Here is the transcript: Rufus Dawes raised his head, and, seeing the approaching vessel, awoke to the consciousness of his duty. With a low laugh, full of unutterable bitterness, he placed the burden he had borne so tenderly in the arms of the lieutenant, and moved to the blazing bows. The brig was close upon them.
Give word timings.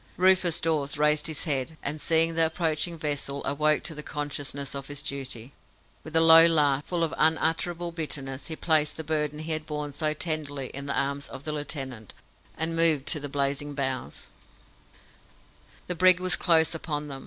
Rufus 0.17 0.59
Dawes 0.59 0.97
raised 0.97 1.27
his 1.27 1.43
head, 1.43 1.77
and, 1.83 2.01
seeing 2.01 2.33
the 2.33 2.47
approaching 2.47 2.97
vessel, 2.97 3.45
awoke 3.45 3.83
to 3.83 3.93
the 3.93 4.01
consciousness 4.01 4.73
of 4.73 4.87
his 4.87 4.99
duty. 5.03 5.53
With 6.03 6.15
a 6.15 6.21
low 6.21 6.47
laugh, 6.47 6.85
full 6.85 7.03
of 7.03 7.13
unutterable 7.19 7.91
bitterness, 7.91 8.47
he 8.47 8.55
placed 8.55 8.97
the 8.97 9.03
burden 9.03 9.37
he 9.37 9.51
had 9.51 9.67
borne 9.67 9.93
so 9.93 10.15
tenderly 10.15 10.69
in 10.69 10.87
the 10.87 10.99
arms 10.99 11.27
of 11.27 11.43
the 11.43 11.51
lieutenant, 11.51 12.15
and 12.57 12.75
moved 12.75 13.05
to 13.09 13.19
the 13.19 13.29
blazing 13.29 13.75
bows. 13.75 14.31
The 15.85 15.93
brig 15.93 16.19
was 16.19 16.35
close 16.35 16.73
upon 16.73 17.07
them. 17.07 17.19